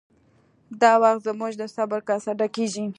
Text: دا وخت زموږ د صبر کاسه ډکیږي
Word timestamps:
دا 0.81 0.91
وخت 1.03 1.21
زموږ 1.27 1.51
د 1.61 1.63
صبر 1.75 1.99
کاسه 2.07 2.31
ډکیږي 2.39 2.85